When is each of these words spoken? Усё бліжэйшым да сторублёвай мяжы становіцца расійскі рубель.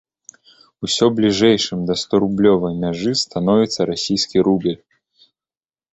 Усё 0.87 1.05
бліжэйшым 1.17 1.79
да 1.91 1.97
сторублёвай 2.03 2.73
мяжы 2.85 3.11
становіцца 3.27 3.79
расійскі 3.93 4.37
рубель. 4.49 4.83